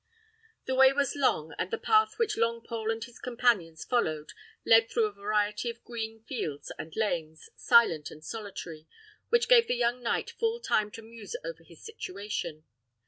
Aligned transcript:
The 0.65 0.73
way 0.73 0.91
was 0.93 1.15
long, 1.15 1.53
and 1.59 1.69
the 1.69 1.77
path 1.77 2.17
which 2.17 2.35
Longpole 2.35 2.91
and 2.91 3.03
his 3.03 3.19
companions 3.19 3.83
followed 3.85 4.31
led 4.65 4.89
through 4.89 5.05
a 5.05 5.11
variety 5.11 5.69
of 5.69 5.83
green 5.83 6.23
fields 6.23 6.71
and 6.79 6.95
lanes, 6.95 7.51
silent 7.55 8.09
and 8.09 8.25
solitary, 8.25 8.87
which 9.29 9.47
gave 9.47 9.67
the 9.67 9.75
young 9.75 10.01
knight 10.01 10.31
full 10.31 10.59
time 10.59 10.89
to 10.93 11.03
muse 11.03 11.35
over 11.45 11.63
his 11.63 11.85
situation. 11.85 12.63